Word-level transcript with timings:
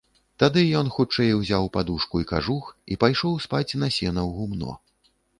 Тады 0.41 0.61
ён 0.77 0.87
хутчэй 0.93 1.33
узяў 1.39 1.67
падушку 1.75 2.21
і 2.21 2.25
кажух 2.31 2.71
і 2.95 2.97
пайшоў 3.03 3.35
спаць 3.45 3.77
на 3.83 3.91
сена 3.97 4.21
ў 4.23 4.31
гумно. 4.39 4.71